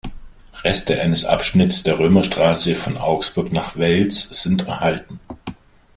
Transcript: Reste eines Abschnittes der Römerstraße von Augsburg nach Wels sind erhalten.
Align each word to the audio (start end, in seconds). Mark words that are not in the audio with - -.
Reste 0.63 0.99
eines 0.99 1.25
Abschnittes 1.25 1.83
der 1.83 1.99
Römerstraße 1.99 2.75
von 2.75 2.97
Augsburg 2.97 3.51
nach 3.51 3.75
Wels 3.77 4.23
sind 4.31 4.65
erhalten. 4.65 5.19